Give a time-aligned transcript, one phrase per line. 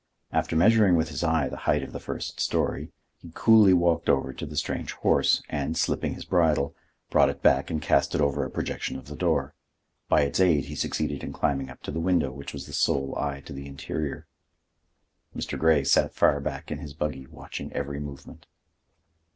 [0.31, 4.33] After measuring with his eye the height of the first story, he coolly walked over
[4.33, 6.73] to the strange horse, and, slipping his bridle,
[7.11, 9.53] brought it back and cast it over a projection of the door;
[10.09, 13.15] by its aid he succeeded in climbing up to the window, which was the sole
[13.15, 14.25] eye to the interior.
[15.35, 15.55] Mr.
[15.55, 18.47] Grey sat far back in his buggy, watching every movement.